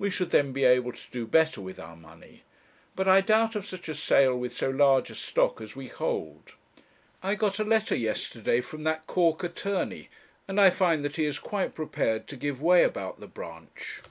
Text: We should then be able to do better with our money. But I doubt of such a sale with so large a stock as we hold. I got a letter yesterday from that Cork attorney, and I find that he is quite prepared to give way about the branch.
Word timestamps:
We 0.00 0.10
should 0.10 0.30
then 0.30 0.50
be 0.50 0.64
able 0.64 0.90
to 0.90 1.10
do 1.12 1.28
better 1.28 1.60
with 1.60 1.78
our 1.78 1.94
money. 1.94 2.42
But 2.96 3.06
I 3.06 3.20
doubt 3.20 3.54
of 3.54 3.64
such 3.68 3.88
a 3.88 3.94
sale 3.94 4.36
with 4.36 4.52
so 4.52 4.68
large 4.68 5.10
a 5.10 5.14
stock 5.14 5.60
as 5.60 5.76
we 5.76 5.86
hold. 5.86 6.54
I 7.22 7.36
got 7.36 7.60
a 7.60 7.64
letter 7.64 7.94
yesterday 7.94 8.62
from 8.62 8.82
that 8.82 9.06
Cork 9.06 9.44
attorney, 9.44 10.08
and 10.48 10.60
I 10.60 10.70
find 10.70 11.04
that 11.04 11.14
he 11.14 11.24
is 11.24 11.38
quite 11.38 11.76
prepared 11.76 12.26
to 12.26 12.36
give 12.36 12.60
way 12.60 12.82
about 12.82 13.20
the 13.20 13.28
branch. 13.28 14.02